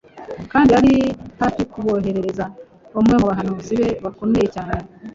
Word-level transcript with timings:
kandi 0.51 0.69
yari 0.75 0.93
hafi 1.41 1.61
kuboherereza 1.71 2.45
umwe 2.99 3.15
mu 3.21 3.25
bahanuzi 3.31 3.73
be 3.79 3.89
bakomeye 4.03 4.47
cyane 4.55 4.77